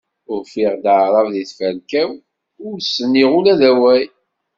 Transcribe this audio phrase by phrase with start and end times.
[0.33, 2.11] Ufiɣ-d Aɛrab di tferka-w,
[2.67, 4.05] ur s-nniɣ ula d awal.